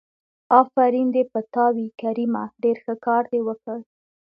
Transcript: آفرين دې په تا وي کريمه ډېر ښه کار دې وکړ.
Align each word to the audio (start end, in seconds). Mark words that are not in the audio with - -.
آفرين 0.59 1.07
دې 1.15 1.23
په 1.31 1.39
تا 1.53 1.65
وي 1.75 1.87
کريمه 2.01 2.43
ډېر 2.63 2.77
ښه 2.83 2.95
کار 3.05 3.23
دې 3.31 3.39
وکړ. 3.47 3.77